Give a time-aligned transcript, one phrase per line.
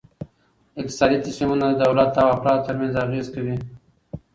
[0.79, 3.55] اقتصادي تصمیمونه د دولت او افرادو ترمنځ اغیز کوي.